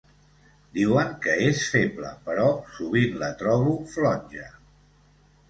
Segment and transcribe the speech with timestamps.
[0.77, 2.47] Diuen que és feble, però
[2.79, 4.49] sovint la trobo flonja.